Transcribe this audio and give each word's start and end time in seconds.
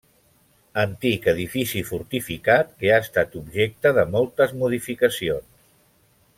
Antic 0.83 1.27
edifici 1.33 1.83
fortificat 1.89 2.73
que 2.81 2.91
ha 2.93 2.97
estat 3.05 3.37
objecte 3.43 3.95
de 4.01 4.09
moltes 4.19 4.59
modificacions. 4.65 5.49